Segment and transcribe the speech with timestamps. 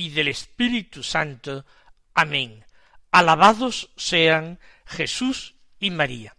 [0.00, 1.66] y del Espíritu Santo.
[2.14, 2.64] Amén.
[3.10, 6.36] Alabados sean Jesús y María.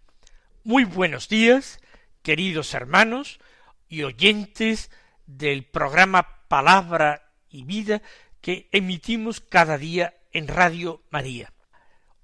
[0.63, 1.79] Muy buenos días,
[2.23, 3.39] queridos hermanos
[3.87, 4.89] y oyentes
[5.27, 8.01] del programa Palabra y Vida
[8.41, 11.53] que emitimos cada día en Radio María.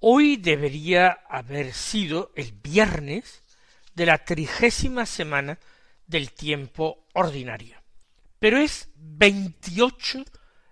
[0.00, 3.44] Hoy debería haber sido el viernes
[3.94, 5.60] de la trigésima semana
[6.06, 7.78] del tiempo ordinario
[8.38, 10.24] pero es 28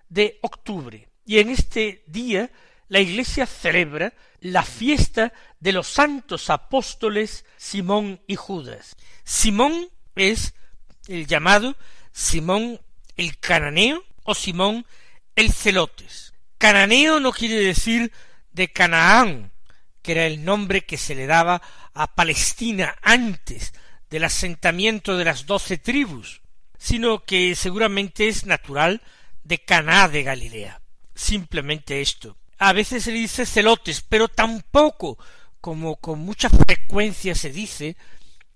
[0.08, 2.50] de octubre y en este día
[2.88, 8.96] la Iglesia celebra la fiesta de los santos apóstoles Simón y Judas.
[9.24, 10.54] Simón es
[11.08, 11.76] el llamado
[12.12, 12.80] Simón
[13.16, 14.86] el cananeo o Simón
[15.34, 16.32] el celotes.
[16.58, 18.12] Cananeo no quiere decir
[18.52, 19.52] de Canaán,
[20.00, 21.60] que era el nombre que se le daba
[21.92, 23.74] a Palestina antes
[24.08, 26.40] del asentamiento de las doce tribus,
[26.78, 29.02] sino que seguramente es natural
[29.46, 30.80] de Caná de Galilea.
[31.14, 32.36] Simplemente esto.
[32.58, 35.18] A veces se dice celotes, pero tampoco,
[35.60, 37.96] como con mucha frecuencia se dice,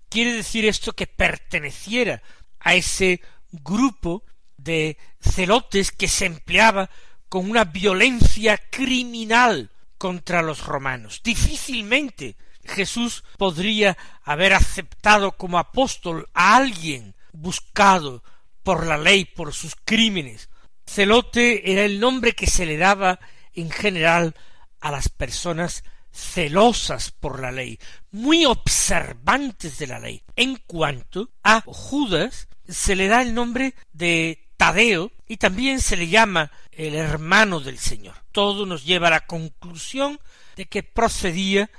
[0.09, 2.21] quiere decir esto que perteneciera
[2.59, 4.23] a ese grupo
[4.57, 6.89] de celotes que se empleaba
[7.29, 11.21] con una violencia criminal contra los romanos.
[11.23, 12.35] Difícilmente
[12.65, 18.23] Jesús podría haber aceptado como apóstol a alguien buscado
[18.63, 20.49] por la ley por sus crímenes.
[20.93, 23.17] Celote era el nombre que se le daba
[23.53, 24.35] en general
[24.81, 27.79] a las personas celosas por la ley,
[28.11, 30.21] muy observantes de la ley.
[30.35, 36.09] En cuanto a Judas, se le da el nombre de Tadeo y también se le
[36.09, 38.15] llama el hermano del Señor.
[38.33, 40.19] Todo nos lleva a la conclusión
[40.57, 41.69] de que procedía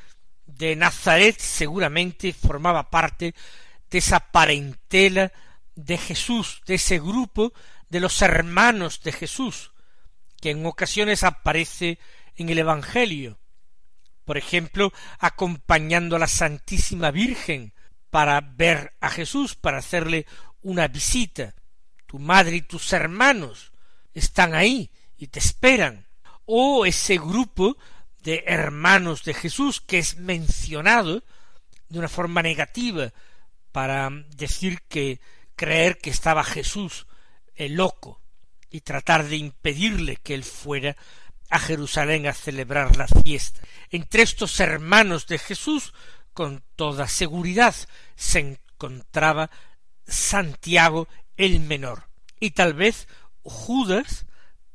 [0.46, 3.34] de Nazaret, seguramente formaba parte
[3.90, 5.30] de esa parentela
[5.74, 7.52] de Jesús, de ese grupo
[7.92, 9.70] de los hermanos de Jesús,
[10.40, 11.98] que en ocasiones aparece
[12.36, 13.38] en el Evangelio,
[14.24, 17.74] por ejemplo, acompañando a la Santísima Virgen
[18.08, 20.24] para ver a Jesús, para hacerle
[20.62, 21.54] una visita.
[22.06, 23.72] Tu madre y tus hermanos
[24.14, 26.06] están ahí y te esperan.
[26.46, 27.76] O ese grupo
[28.22, 31.24] de hermanos de Jesús que es mencionado
[31.90, 33.12] de una forma negativa
[33.70, 35.20] para decir que
[35.56, 37.06] creer que estaba Jesús
[37.68, 38.20] loco
[38.70, 40.96] y tratar de impedirle que él fuera
[41.50, 43.60] a Jerusalén a celebrar la fiesta.
[43.90, 45.92] Entre estos hermanos de Jesús,
[46.32, 47.74] con toda seguridad,
[48.16, 49.50] se encontraba
[50.06, 52.08] Santiago el menor,
[52.40, 53.06] y tal vez
[53.42, 54.26] Judas,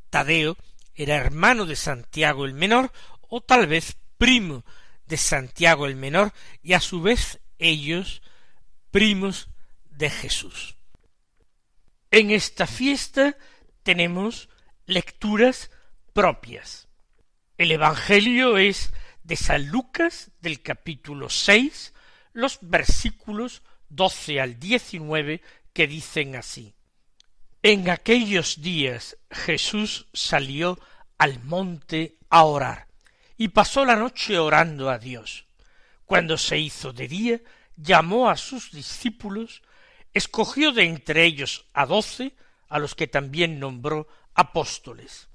[0.09, 0.55] Tadeo,
[0.93, 4.63] era hermano de Santiago el menor, o tal vez primo
[5.07, 6.31] de Santiago el menor,
[6.61, 8.21] y a su vez ellos
[8.91, 9.49] primos
[9.89, 10.76] de Jesús.
[12.11, 13.37] En esta fiesta
[13.83, 14.49] tenemos
[14.85, 15.71] lecturas
[16.13, 16.87] propias.
[17.57, 21.93] El Evangelio es de San Lucas del capítulo seis,
[22.31, 25.41] los versículos doce al diecinueve
[25.73, 26.75] que dicen así.
[27.61, 30.79] En aquellos días Jesús salió
[31.17, 32.87] al monte a orar
[33.37, 35.45] y pasó la noche orando a Dios.
[36.05, 37.41] Cuando se hizo de día,
[37.75, 39.61] llamó a sus discípulos,
[40.17, 42.33] escogió de entre ellos a doce,
[42.67, 45.27] a los que también nombró apóstoles.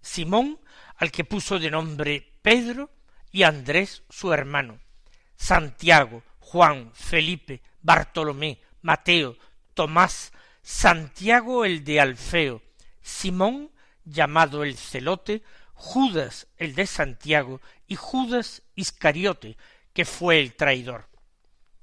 [0.00, 0.60] Simón,
[0.96, 2.90] al que puso de nombre Pedro,
[3.30, 4.78] y Andrés su hermano,
[5.36, 9.36] Santiago, Juan, Felipe, Bartolomé, Mateo,
[9.74, 12.62] Tomás, Santiago el de Alfeo,
[13.00, 13.70] Simón,
[14.04, 15.42] llamado el celote,
[15.72, 19.56] Judas el de Santiago, y Judas Iscariote,
[19.94, 21.08] que fue el traidor.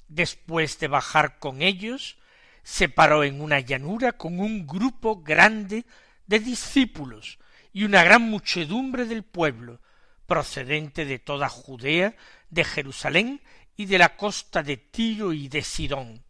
[0.07, 2.18] Después de bajar con ellos,
[2.63, 5.85] se paró en una llanura con un grupo grande
[6.27, 7.39] de discípulos
[7.73, 9.79] y una gran muchedumbre del pueblo,
[10.25, 12.15] procedente de toda Judea,
[12.50, 13.41] de Jerusalén
[13.75, 16.23] y de la costa de Tiro y de Sidón.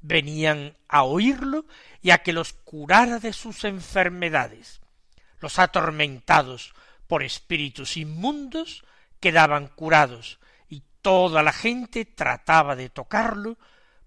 [0.00, 1.66] Venían a oírlo
[2.02, 4.80] y a que los curara de sus enfermedades.
[5.40, 6.74] Los atormentados
[7.06, 8.84] por espíritus inmundos
[9.20, 10.38] quedaban curados,
[11.06, 13.58] Toda la gente trataba de tocarlo,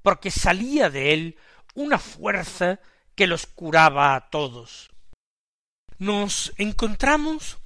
[0.01, 1.37] porque salía de él
[1.79, 2.79] una fuerza
[3.15, 4.89] que los curaba a todos.
[5.97, 7.57] Nos encontramos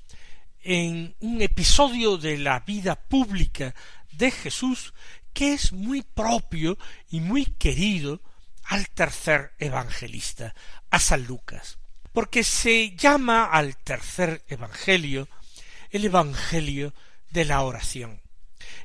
[0.61, 3.73] en un episodio de la vida pública
[4.11, 4.93] de Jesús
[5.33, 6.77] que es muy propio
[7.09, 8.21] y muy querido
[8.65, 10.53] al tercer evangelista,
[10.91, 11.79] a San Lucas,
[12.11, 15.27] porque se llama al tercer evangelio
[15.89, 16.93] el evangelio
[17.31, 18.21] de la oración.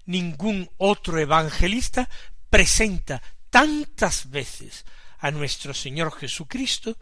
[0.07, 2.09] Ningún otro evangelista
[2.49, 4.87] presenta tantas veces
[5.19, 6.97] a nuestro Señor Jesucristo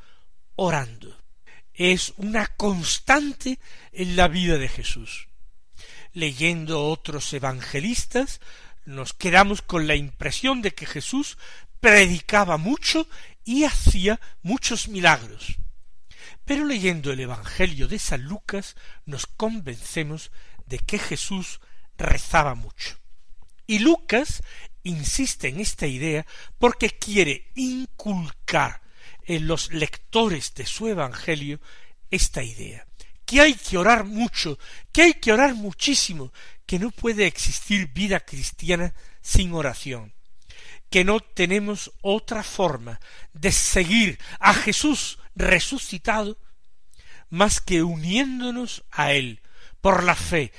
[0.54, 1.16] orando.
[1.74, 3.58] Es una constante
[3.92, 5.28] en la vida de Jesús.
[6.12, 8.40] Leyendo otros evangelistas,
[8.86, 11.36] nos quedamos con la impresión de que Jesús
[11.80, 13.06] predicaba mucho
[13.44, 15.56] y hacía muchos milagros.
[16.44, 20.30] Pero leyendo el Evangelio de San Lucas nos convencemos
[20.66, 21.60] de que Jesús
[21.98, 22.98] rezaba mucho.
[23.66, 24.42] Y Lucas
[24.86, 26.26] insiste en esta idea
[26.58, 28.82] porque quiere inculcar
[29.24, 31.60] en los lectores de su Evangelio
[32.10, 32.86] esta idea,
[33.24, 34.58] que hay que orar mucho,
[34.92, 36.32] que hay que orar muchísimo,
[36.64, 40.14] que no puede existir vida cristiana sin oración,
[40.88, 43.00] que no tenemos otra forma
[43.32, 46.38] de seguir a Jesús resucitado
[47.28, 49.42] más que uniéndonos a Él
[49.80, 50.52] por la fe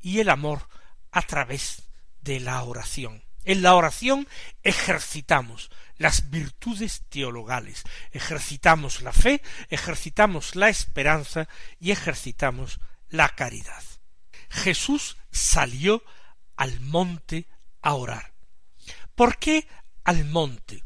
[0.00, 0.68] y el amor
[1.10, 1.82] a través
[2.20, 3.24] de la oración.
[3.44, 4.28] En la oración
[4.62, 11.48] ejercitamos las virtudes teologales, ejercitamos la fe, ejercitamos la esperanza
[11.78, 13.82] y ejercitamos la caridad.
[14.48, 16.02] Jesús salió
[16.56, 17.46] al monte
[17.82, 18.32] a orar.
[19.14, 19.66] ¿Por qué
[20.04, 20.82] al monte?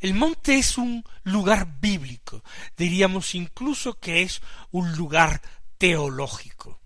[0.00, 2.42] El monte es un lugar bíblico,
[2.76, 4.40] diríamos incluso que es
[4.70, 5.42] un lugar
[5.76, 6.80] teológico.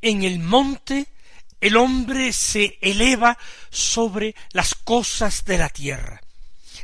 [0.00, 1.13] En el monte
[1.64, 3.38] el hombre se eleva
[3.70, 6.20] sobre las cosas de la tierra,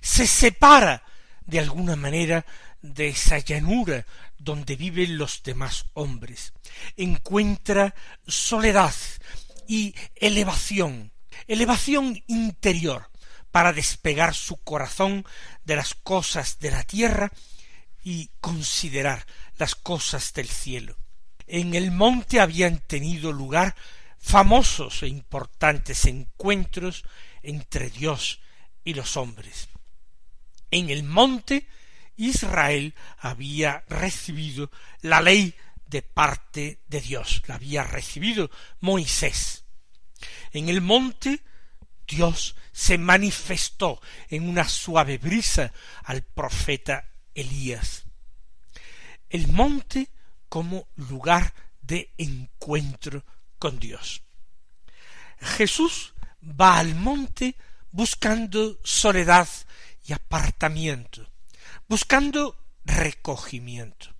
[0.01, 1.05] se separa
[1.45, 2.47] de alguna manera
[2.81, 4.07] de esa llanura
[4.39, 6.55] donde viven los demás hombres,
[6.97, 7.95] encuentra
[8.27, 8.95] soledad
[9.69, 11.13] y elevación,
[11.47, 13.11] elevación interior,
[13.51, 15.27] para despegar su corazón
[15.63, 17.31] de las cosas de la tierra
[18.03, 19.27] y considerar
[19.59, 20.97] las cosas del cielo.
[21.47, 23.77] En el monte habían tenido lugar
[24.21, 27.05] famosos e importantes encuentros
[27.43, 28.41] entre Dios
[28.85, 29.69] y los hombres.
[30.71, 31.67] En el monte
[32.17, 34.71] Israel había recibido
[35.01, 35.55] la ley
[35.87, 38.51] de parte de Dios, la había recibido
[38.81, 39.65] Moisés.
[40.53, 41.43] En el monte
[42.07, 45.73] Dios se manifestó en una suave brisa
[46.05, 48.05] al profeta Elías.
[49.29, 50.11] El monte
[50.49, 53.25] como lugar de encuentro
[53.61, 54.23] con Dios.
[55.39, 57.55] Jesús va al monte
[57.93, 59.49] buscando soledad
[60.07, 61.31] y apartamiento,
[61.87, 64.13] buscando recogimiento.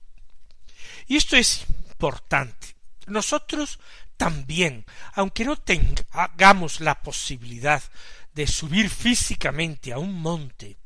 [1.09, 2.77] Y esto es importante.
[3.07, 3.81] Nosotros
[4.17, 4.85] también,
[5.15, 7.83] aunque no tengamos la posibilidad
[8.35, 10.77] de subir físicamente a un monte,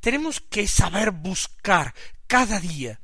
[0.00, 1.94] tenemos que saber buscar
[2.26, 3.00] cada día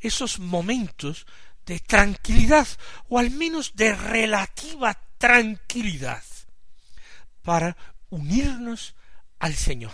[0.00, 1.26] esos momentos
[1.66, 2.66] de tranquilidad
[3.08, 6.22] o al menos de relativa tranquilidad
[7.42, 7.76] para
[8.08, 8.94] unirnos
[9.38, 9.92] al Señor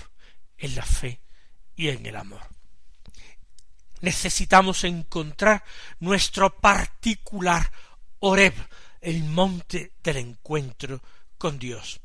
[0.59, 1.21] en la fe
[1.75, 2.43] y en el amor.
[4.00, 5.64] Necesitamos encontrar
[6.00, 7.71] nuestro particular
[8.19, 8.55] Oreb,
[9.00, 11.02] el monte del encuentro
[11.38, 12.00] con Dios.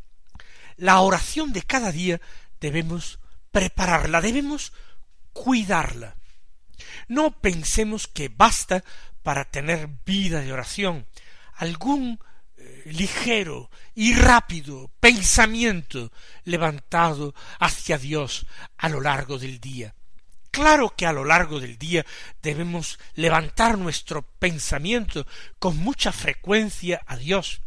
[0.78, 2.22] La oración de cada día
[2.60, 3.20] debemos
[3.52, 4.74] prepararla, debemos
[5.34, 6.16] cuidarla.
[7.08, 8.84] No pensemos que basta
[9.28, 11.06] para tener vida de oración
[11.58, 12.18] algún
[12.56, 16.14] eh, ligero y rápido pensamiento
[16.46, 19.94] levantado hacia Dios a lo largo del día.
[20.50, 22.06] Claro que a lo largo del día
[22.42, 25.28] debemos levantar nuestro pensamiento
[25.60, 27.60] con mucha frecuencia a Dios.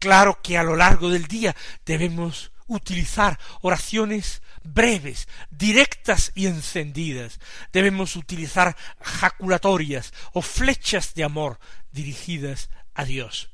[0.00, 1.54] Claro que a lo largo del día
[1.86, 7.38] debemos utilizar oraciones breves, directas y encendidas.
[7.72, 11.60] Debemos utilizar jaculatorias o flechas de amor
[11.92, 13.50] dirigidas a Dios.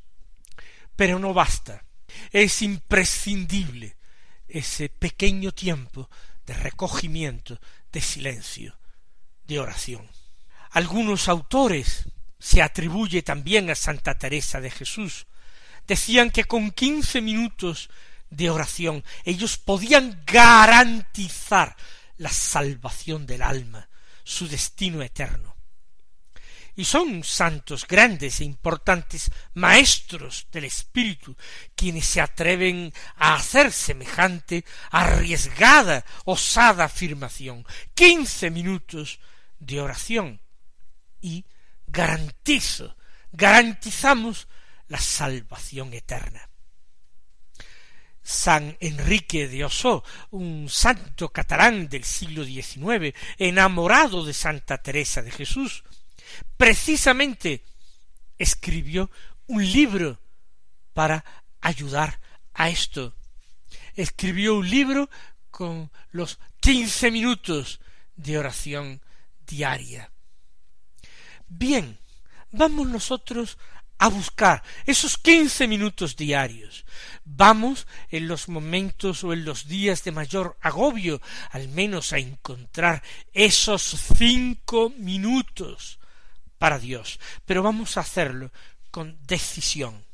[0.96, 1.84] Pero no basta.
[2.32, 3.96] Es imprescindible
[4.48, 6.10] ese pequeño tiempo
[6.46, 7.60] de recogimiento,
[7.92, 8.78] de silencio,
[9.44, 10.08] de oración.
[10.70, 12.04] Algunos autores
[12.38, 15.26] se atribuye también a Santa Teresa de Jesús.
[15.86, 17.90] Decían que con quince minutos
[18.30, 21.76] de oración ellos podían garantizar
[22.16, 23.88] la salvación del alma,
[24.24, 25.56] su destino eterno.
[26.76, 31.36] Y son santos grandes e importantes maestros del espíritu
[31.74, 37.66] quienes se atreven a hacer semejante arriesgada, osada afirmación.
[37.94, 39.18] Quince minutos
[39.58, 40.40] de oración
[41.20, 41.44] y
[41.86, 42.96] garantizo
[43.32, 44.48] garantizamos
[44.88, 46.49] la salvación eterna.
[48.30, 55.32] San Enrique de Osó, un santo catalán del siglo XIX, enamorado de Santa Teresa de
[55.32, 55.82] Jesús,
[56.56, 57.64] precisamente
[58.38, 59.10] escribió
[59.48, 60.20] un libro
[60.94, 61.24] para
[61.60, 62.20] ayudar
[62.54, 63.16] a esto.
[63.96, 65.10] Escribió un libro
[65.50, 67.80] con los quince minutos
[68.14, 69.02] de oración
[69.44, 70.12] diaria.
[71.48, 71.98] Bien,
[72.52, 73.58] vamos nosotros
[74.00, 76.86] a buscar esos quince minutos diarios.
[77.26, 83.02] Vamos en los momentos o en los días de mayor agobio, al menos a encontrar
[83.34, 83.82] esos
[84.16, 86.00] cinco minutos
[86.56, 87.20] para Dios.
[87.44, 88.50] Pero vamos a hacerlo
[88.90, 90.06] con decisión.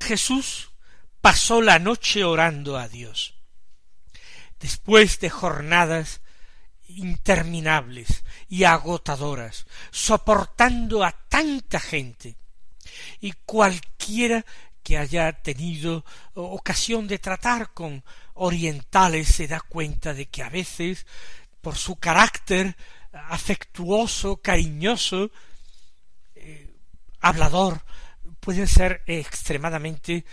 [0.00, 0.72] Jesús
[1.20, 3.34] pasó la noche orando a Dios.
[4.58, 6.20] Después de jornadas
[6.88, 12.39] interminables y agotadoras, soportando a tanta gente,
[13.20, 14.44] y cualquiera
[14.82, 16.04] que haya tenido
[16.34, 18.02] ocasión de tratar con
[18.34, 21.06] orientales se da cuenta de que a veces,
[21.60, 22.76] por su carácter
[23.12, 25.30] afectuoso, cariñoso,
[26.34, 26.70] eh,
[27.20, 27.84] hablador,
[28.40, 30.24] pueden ser extremadamente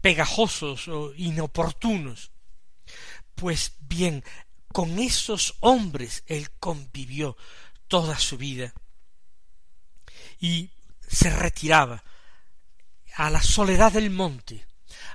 [0.00, 2.30] pegajosos o inoportunos.
[3.34, 4.22] Pues bien,
[4.72, 7.36] con esos hombres él convivió
[7.88, 8.74] toda su vida
[10.38, 10.70] y
[11.08, 12.02] se retiraba
[13.14, 14.66] a la soledad del monte,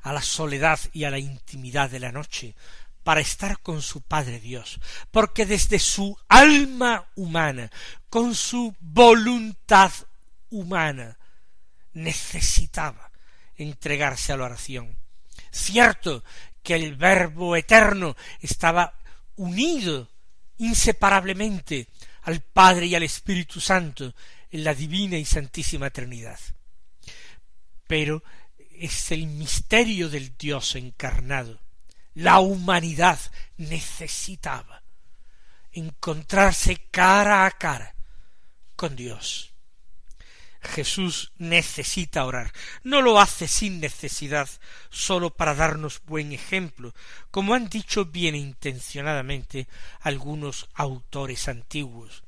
[0.01, 2.55] a la soledad y a la intimidad de la noche,
[3.03, 4.79] para estar con su Padre Dios,
[5.09, 7.71] porque desde su alma humana,
[8.09, 9.91] con su voluntad
[10.49, 11.17] humana,
[11.93, 13.11] necesitaba
[13.55, 14.97] entregarse a la oración.
[15.51, 16.23] Cierto
[16.63, 18.93] que el Verbo eterno estaba
[19.35, 20.09] unido
[20.57, 21.87] inseparablemente
[22.23, 24.13] al Padre y al Espíritu Santo
[24.51, 26.39] en la divina y santísima Trinidad.
[27.87, 28.23] Pero
[28.75, 31.59] es el misterio del Dios encarnado.
[32.13, 33.19] La humanidad
[33.57, 34.83] necesitaba
[35.71, 37.95] encontrarse cara a cara
[38.75, 39.53] con Dios.
[40.61, 42.51] Jesús necesita orar.
[42.83, 44.47] No lo hace sin necesidad,
[44.89, 46.93] sólo para darnos buen ejemplo,
[47.31, 49.67] como han dicho bien intencionadamente
[50.01, 52.23] algunos autores antiguos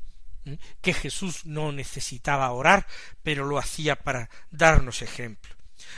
[0.82, 2.88] que Jesús no necesitaba orar,
[3.22, 5.56] pero lo hacía para darnos ejemplo.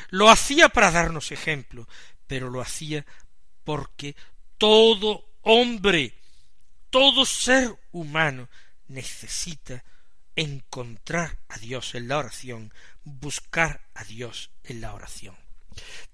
[0.10, 1.88] Lo hacía para darnos ejemplo,
[2.28, 3.06] pero lo hacía
[3.64, 4.16] porque
[4.58, 6.14] todo hombre,
[6.90, 8.50] todo ser humano
[8.88, 9.84] necesita
[10.36, 12.74] encontrar a Dios en la oración,
[13.04, 15.36] buscar a Dios en la oración.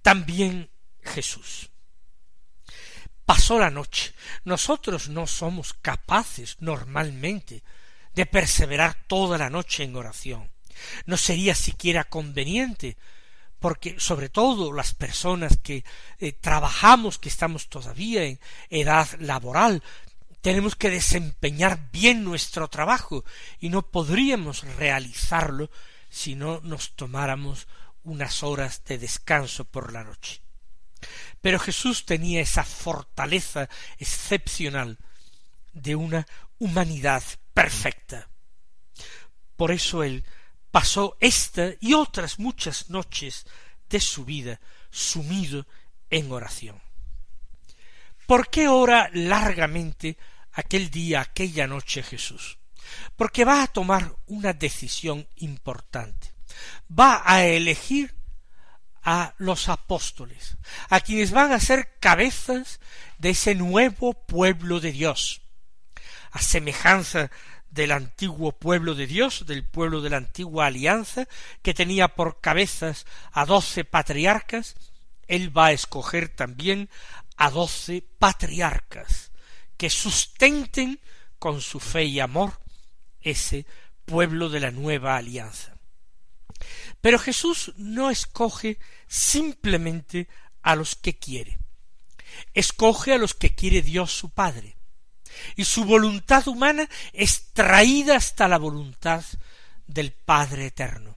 [0.01, 0.69] También
[1.01, 1.69] Jesús
[3.25, 4.13] pasó la noche.
[4.43, 7.63] Nosotros no somos capaces normalmente
[8.15, 10.49] de perseverar toda la noche en oración.
[11.05, 12.97] No sería siquiera conveniente,
[13.59, 15.83] porque sobre todo las personas que
[16.19, 18.39] eh, trabajamos, que estamos todavía en
[18.69, 19.83] edad laboral,
[20.41, 23.23] tenemos que desempeñar bien nuestro trabajo
[23.59, 25.69] y no podríamos realizarlo
[26.09, 27.67] si no nos tomáramos
[28.03, 30.41] unas horas de descanso por la noche.
[31.41, 34.97] Pero Jesús tenía esa fortaleza excepcional
[35.73, 36.27] de una
[36.57, 37.23] humanidad
[37.53, 38.29] perfecta.
[39.55, 40.25] Por eso él
[40.72, 43.46] pasó esta y otras muchas noches
[43.89, 45.67] de su vida sumido
[46.10, 46.81] en oración.
[48.25, 50.17] ¿Por qué ora largamente
[50.53, 52.58] aquel día, aquella noche Jesús?
[53.15, 56.34] Porque va a tomar una decisión importante.
[56.89, 58.15] Va a elegir
[59.03, 60.58] a los apóstoles,
[60.89, 62.79] a quienes van a ser cabezas
[63.17, 65.40] de ese nuevo pueblo de Dios,
[66.31, 67.31] a semejanza
[67.69, 71.27] del antiguo pueblo de Dios, del pueblo de la antigua alianza,
[71.61, 74.75] que tenía por cabezas a doce patriarcas,
[75.27, 76.89] él va a escoger también
[77.38, 79.31] a doce patriarcas
[79.77, 81.00] que sustenten
[81.39, 82.59] con su fe y amor
[83.21, 83.65] ese
[84.05, 85.75] pueblo de la nueva alianza.
[87.00, 90.27] Pero Jesús no escoge simplemente
[90.61, 91.57] a los que quiere,
[92.53, 94.75] escoge a los que quiere Dios su Padre,
[95.55, 99.23] y su voluntad humana es traída hasta la voluntad
[99.88, 101.15] del Padre Eterno,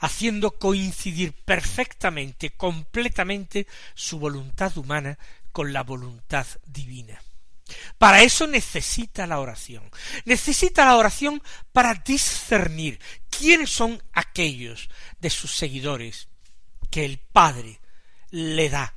[0.00, 5.18] haciendo coincidir perfectamente, completamente su voluntad humana
[5.52, 7.20] con la voluntad divina.
[7.98, 9.90] Para eso necesita la oración.
[10.24, 11.42] Necesita la oración
[11.72, 16.28] para discernir quiénes son aquellos de sus seguidores
[16.90, 17.80] que el Padre
[18.30, 18.94] le da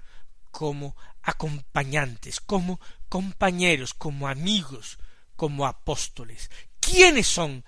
[0.52, 4.98] como acompañantes, como compañeros, como amigos,
[5.36, 6.50] como apóstoles.
[6.80, 7.64] ¿Quiénes son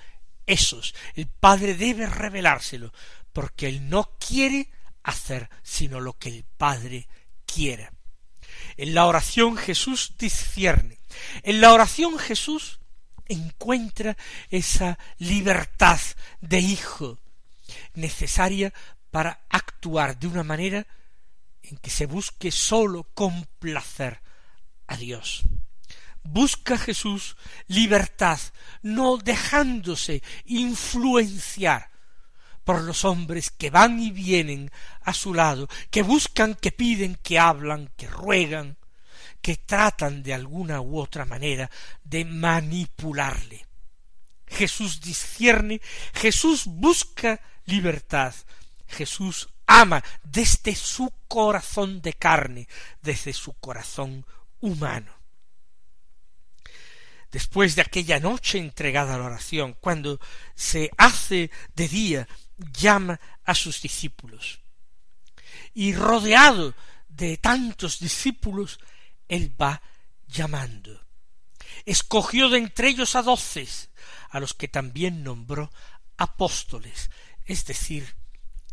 [0.46, 0.96] esos?
[1.16, 2.94] El Padre debe revelárselo,
[3.34, 4.72] porque él no quiere
[5.04, 7.08] hacer sino lo que el Padre
[7.46, 7.92] quiera.
[8.78, 11.00] En la oración Jesús discierne.
[11.44, 12.80] En la oración Jesús
[13.28, 14.18] encuentra
[14.50, 16.00] esa libertad
[16.42, 17.20] de hijo
[17.94, 18.74] necesaria
[19.12, 20.86] para actuar de una manera
[21.62, 24.22] en que se busque sólo complacer
[24.90, 25.44] a Dios.
[26.24, 28.40] Busca Jesús libertad,
[28.82, 31.90] no dejándose influenciar
[32.66, 34.70] por los hombres que van y vienen
[35.02, 38.78] a su lado, que buscan, que piden, que hablan, que ruegan,
[39.42, 41.72] que tratan de alguna u otra manera
[42.04, 43.66] de manipularle.
[44.48, 45.82] Jesús discierne,
[46.14, 48.34] Jesús busca libertad,
[48.88, 52.68] Jesús ama desde su corazón de carne,
[53.02, 54.26] desde su corazón
[54.62, 55.14] humano.
[57.32, 60.20] Después de aquella noche entregada a la oración, cuando
[60.56, 64.62] se hace de día, llama a sus discípulos.
[65.74, 66.74] Y rodeado
[67.08, 68.80] de tantos discípulos,
[69.28, 69.82] él va
[70.28, 71.06] llamando.
[71.86, 73.68] Escogió de entre ellos a doce,
[74.30, 75.72] a los que también nombró
[76.18, 77.10] apóstoles,
[77.46, 78.16] es decir,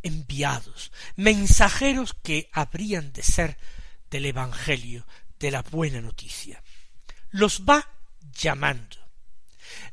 [0.02, 3.58] enviados, mensajeros que habrían de ser
[4.10, 5.06] del Evangelio,
[5.38, 6.62] de la buena noticia.
[7.30, 7.88] Los va
[8.32, 8.96] llamando.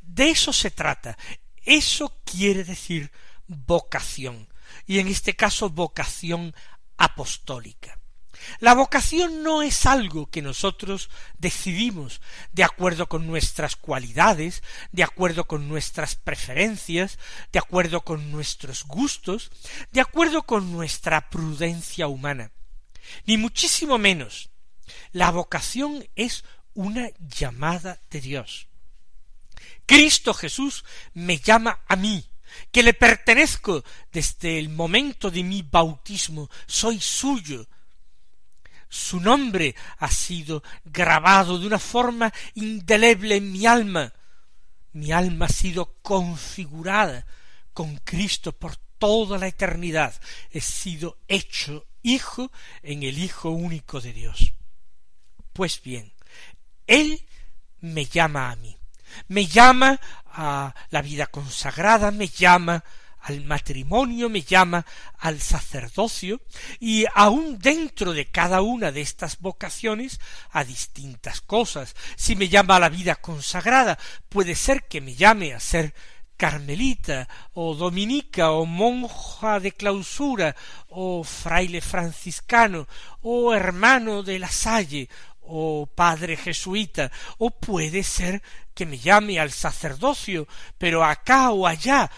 [0.02, 1.18] De eso se trata.
[1.64, 3.12] Eso quiere decir
[3.48, 4.48] vocación,
[4.86, 6.54] y en este caso vocación
[6.98, 8.00] apostólica.
[8.60, 12.22] La vocación no es algo que nosotros decidimos
[12.52, 17.20] de acuerdo con nuestras cualidades, de acuerdo con nuestras preferencias,
[17.52, 19.52] de acuerdo con nuestros gustos,
[19.92, 22.51] de acuerdo con nuestra prudencia humana,
[23.25, 24.50] ni muchísimo menos.
[25.11, 26.43] La vocación es
[26.74, 28.67] una llamada de Dios.
[29.85, 32.25] Cristo Jesús me llama a mí,
[32.72, 37.67] que le pertenezco desde el momento de mi bautismo, soy suyo,
[38.93, 44.13] su nombre ha sido grabado de una forma indeleble en mi alma.
[44.91, 47.25] Mi alma ha sido configurada
[47.74, 50.13] con Cristo por toda la eternidad.
[50.51, 52.51] He sido hecho hijo
[52.83, 54.53] en el Hijo único de Dios.
[55.53, 56.11] Pues bien,
[56.87, 57.25] Él
[57.79, 58.77] me llama a mí,
[59.27, 62.83] me llama a la vida consagrada, me llama
[63.24, 64.85] al matrimonio, me llama
[65.20, 66.42] al sacerdocio,
[66.79, 70.20] y aun dentro de cada una de estas vocaciones
[70.51, 71.96] a distintas cosas.
[72.18, 75.94] Si me llama a la vida consagrada, puede ser que me llame a ser
[76.35, 80.55] carmelita o dominica o monja de clausura
[80.89, 82.87] o fraile franciscano
[83.22, 85.07] o hermano de la salle
[85.46, 88.42] o padre jesuita, o puede ser
[88.74, 92.10] que me llame al sacerdocio, pero acá o allá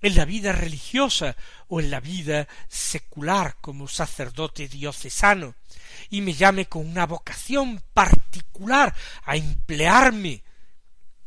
[0.00, 1.36] en la vida religiosa
[1.68, 5.54] o en la vida secular como sacerdote diocesano,
[6.10, 10.42] y me llame con una vocación particular a emplearme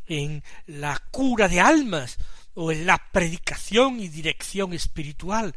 [0.07, 2.17] en la cura de almas
[2.53, 5.55] o en la predicación y dirección espiritual.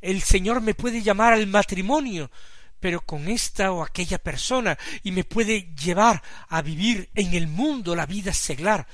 [0.00, 2.30] El Señor me puede llamar al matrimonio,
[2.84, 7.96] pero con esta o aquella persona, y me puede llevar a vivir en el mundo
[7.96, 8.86] la vida seglar,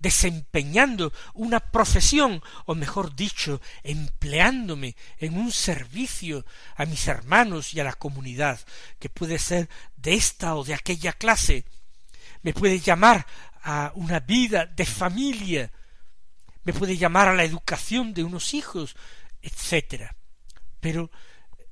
[0.00, 7.84] desempeñando una profesión, o mejor dicho, empleándome en un servicio a mis hermanos y a
[7.84, 8.58] la comunidad,
[8.98, 11.64] que puede ser de esta o de aquella clase,
[12.42, 13.24] me puede llamar
[13.62, 15.70] a una vida de familia,
[16.64, 18.96] me puede llamar a la educación de unos hijos,
[19.42, 20.10] etc.
[20.80, 21.12] Pero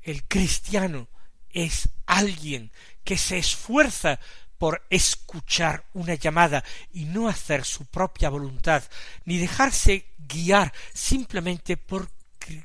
[0.01, 1.09] el cristiano
[1.53, 2.71] es alguien
[3.05, 4.19] que se esfuerza
[4.59, 8.83] por escuchar una llamada y no hacer su propia voluntad,
[9.25, 12.11] ni dejarse guiar simplemente por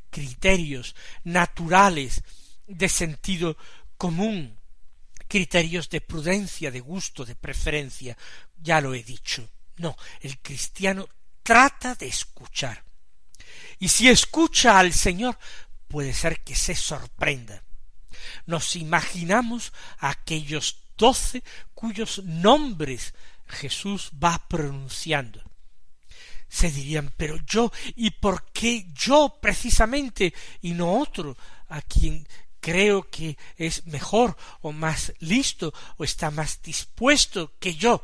[0.10, 2.22] criterios naturales
[2.68, 3.58] de sentido
[3.98, 4.58] común,
[5.28, 8.18] criterios de prudencia, de gusto, de preferencia,
[8.58, 9.50] ya lo he dicho.
[9.78, 11.08] No, el cristiano
[11.44, 12.84] trata de escuchar.
[13.80, 15.38] Y si escucha al Señor,
[15.88, 17.64] puede ser que se sorprenda.
[18.46, 23.14] Nos imaginamos a aquellos doce cuyos nombres
[23.48, 25.42] Jesús va pronunciando.
[26.48, 32.28] Se dirían, pero yo, ¿y por qué yo precisamente y no otro a quien
[32.60, 38.02] creo que es mejor o más listo o está más dispuesto que yo?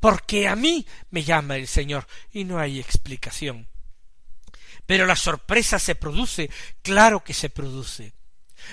[0.00, 3.68] Porque a mí me llama el Señor y no hay explicación.
[4.86, 6.50] Pero la sorpresa se produce,
[6.82, 8.12] claro que se produce.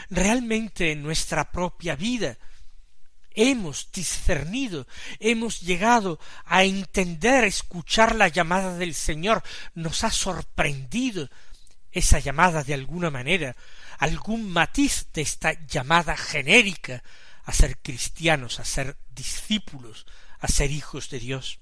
[0.10, 2.38] Realmente en nuestra propia vida
[3.32, 4.88] hemos discernido,
[5.20, 9.44] hemos llegado a entender, escuchar la llamada del Señor,
[9.76, 11.30] nos ha sorprendido
[11.92, 13.56] esa llamada de alguna manera,
[13.98, 17.04] algún matiz de esta llamada genérica
[17.44, 20.06] a ser cristianos, a ser discípulos,
[20.40, 21.60] a ser hijos de Dios.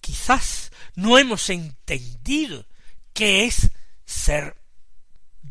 [0.00, 2.66] Quizás no hemos entendido
[3.12, 3.70] qué es
[4.04, 4.56] ser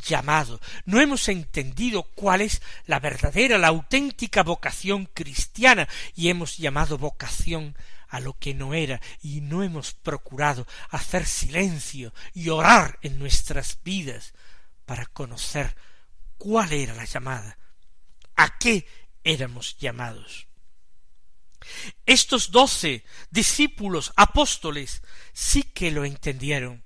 [0.04, 6.98] llamado, no hemos entendido cuál es la verdadera, la auténtica vocación cristiana, y hemos llamado
[6.98, 7.76] vocación
[8.10, 13.80] a lo que no era, y no hemos procurado hacer silencio y orar en nuestras
[13.84, 14.34] vidas
[14.86, 15.76] para conocer
[16.38, 17.58] cuál era la llamada,
[18.36, 18.86] a qué
[19.24, 20.48] éramos llamados.
[22.06, 26.84] Estos doce discípulos apóstoles sí que lo entendieron,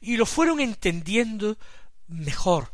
[0.00, 1.58] y lo fueron entendiendo
[2.10, 2.70] mejor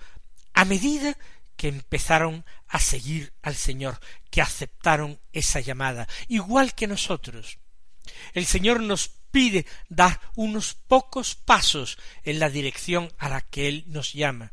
[0.56, 1.16] a medida
[1.56, 7.58] que empezaron a seguir al Señor, que aceptaron esa llamada, igual que nosotros.
[8.32, 13.84] El Señor nos pide dar unos pocos pasos en la dirección a la que Él
[13.88, 14.52] nos llama.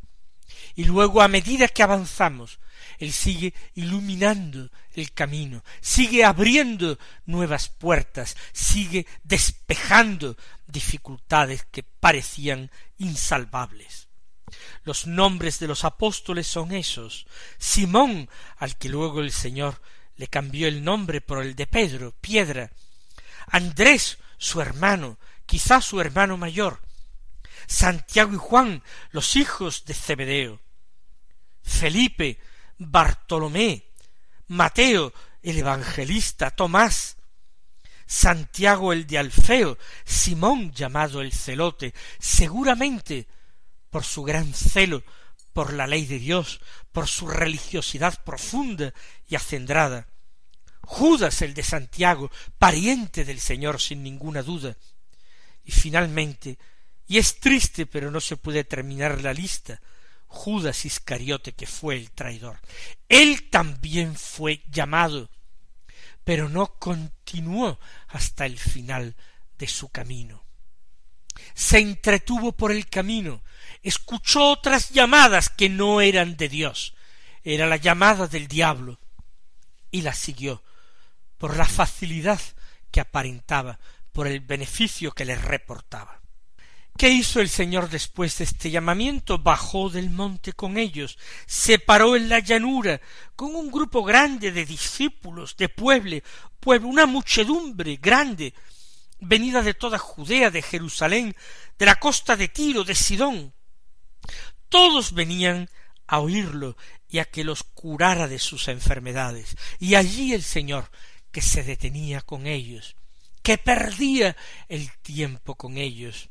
[0.75, 2.59] Y luego, a medida que avanzamos,
[2.97, 10.35] Él sigue iluminando el camino, sigue abriendo nuevas puertas, sigue despejando
[10.67, 14.09] dificultades que parecían insalvables.
[14.83, 17.25] Los nombres de los apóstoles son esos.
[17.57, 19.81] Simón, al que luego el Señor
[20.15, 22.71] le cambió el nombre por el de Pedro, piedra.
[23.47, 26.79] Andrés, su hermano, quizá su hermano mayor.
[27.67, 30.59] Santiago y Juan, los hijos de Zebedeo.
[31.63, 32.39] Felipe,
[32.77, 33.85] Bartolomé,
[34.47, 37.17] Mateo, el evangelista, Tomás,
[38.05, 43.27] Santiago el de Alfeo, Simón llamado el celote, seguramente
[43.93, 45.03] por su gran celo
[45.53, 46.59] por la ley de Dios,
[46.91, 48.91] por su religiosidad profunda
[49.29, 50.07] y acendrada.
[50.81, 54.75] Judas el de Santiago, pariente del Señor sin ninguna duda.
[55.63, 56.57] Y finalmente,
[57.07, 59.79] y es triste pero no se puede terminar la lista,
[60.25, 62.59] Judas Iscariote que fue el traidor.
[63.07, 65.29] Él también fue llamado,
[66.23, 69.15] pero no continuó hasta el final
[69.59, 70.42] de su camino.
[71.53, 73.41] Se entretuvo por el camino,
[73.81, 76.95] escuchó otras llamadas que no eran de Dios,
[77.43, 78.99] era la llamada del diablo,
[79.91, 80.63] y la siguió
[81.37, 82.39] por la facilidad
[82.91, 83.79] que aparentaba,
[84.11, 86.21] por el beneficio que le reportaba.
[86.97, 89.39] ¿Qué hizo el Señor después de este llamamiento?
[89.39, 91.17] Bajó del monte con ellos,
[91.47, 93.01] se paró en la llanura
[93.35, 96.17] con un grupo grande de discípulos, de pueblo,
[96.59, 98.53] pueblo, una muchedumbre grande,
[99.25, 101.35] venida de toda Judea, de Jerusalén,
[101.77, 103.53] de la costa de Tiro, de Sidón,
[104.69, 105.69] todos venían
[106.07, 109.55] a oírlo y a que los curara de sus enfermedades.
[109.79, 110.89] Y allí el Señor,
[111.31, 112.95] que se detenía con ellos,
[113.41, 114.35] que perdía
[114.67, 116.29] el tiempo con ellos,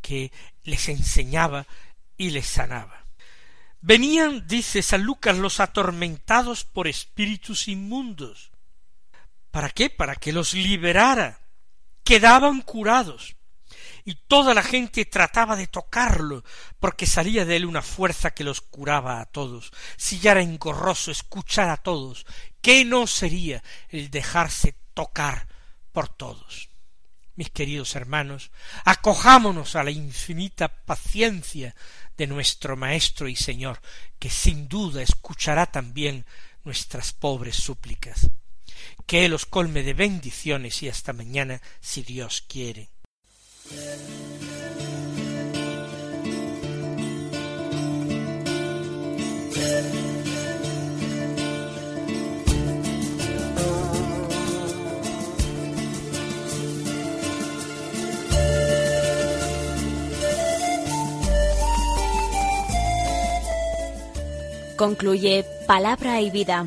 [0.00, 1.66] que les enseñaba
[2.16, 3.04] y les sanaba.
[3.80, 8.50] Venían, dice San Lucas, los atormentados por espíritus inmundos.
[9.50, 9.90] ¿Para qué?
[9.90, 11.43] Para que los liberara.
[12.04, 13.36] Quedaban curados
[14.04, 16.44] y toda la gente trataba de tocarlo,
[16.78, 19.72] porque salía de él una fuerza que los curaba a todos.
[19.96, 22.26] Si ya era engorroso escuchar a todos,
[22.60, 25.48] ¿qué no sería el dejarse tocar
[25.92, 26.68] por todos?
[27.36, 28.50] Mis queridos hermanos,
[28.84, 31.74] acojámonos a la infinita paciencia
[32.16, 33.80] de nuestro Maestro y Señor,
[34.18, 36.26] que sin duda escuchará también
[36.62, 38.30] nuestras pobres súplicas.
[39.06, 42.90] Que Él os colme de bendiciones y hasta mañana, si Dios quiere.
[64.76, 66.66] Concluye Palabra y Vida,